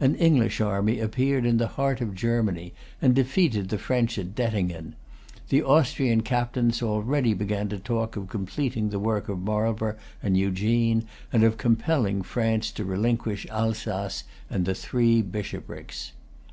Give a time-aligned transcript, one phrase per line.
[0.00, 4.94] An English army appeared in the heart of Germany, and defeated the French at Dettingen.
[5.48, 9.94] The Austrian captains already began to talk of completing the work of Marlborough
[10.24, 16.14] and Eugene, and of compelling France to relinquish Alsace and the Three Bishoprics.